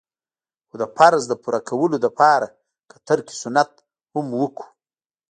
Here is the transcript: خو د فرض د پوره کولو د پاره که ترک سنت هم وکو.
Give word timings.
خو 0.67 0.75
د 0.81 0.83
فرض 0.95 1.23
د 1.27 1.33
پوره 1.43 1.61
کولو 1.69 1.97
د 2.01 2.07
پاره 2.19 2.47
که 2.89 2.97
ترک 3.07 3.27
سنت 3.41 3.69
هم 4.13 4.25
وکو. 4.41 4.65